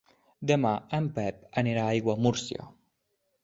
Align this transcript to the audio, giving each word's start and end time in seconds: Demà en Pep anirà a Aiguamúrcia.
Demà 0.51 0.71
en 0.99 1.11
Pep 1.19 1.45
anirà 1.65 1.83
a 1.85 1.95
Aiguamúrcia. 1.99 2.69